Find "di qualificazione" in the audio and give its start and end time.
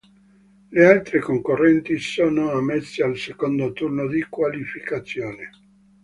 4.07-5.49